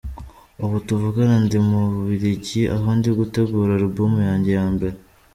[0.63, 4.95] Ubu tuvugana ndi mu Bubiligi, aho ndi gutegura album yanjye ya mbere.